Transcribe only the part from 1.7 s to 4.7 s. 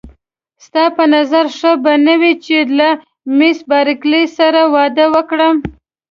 به نه وي چې له مېس بارکلي سره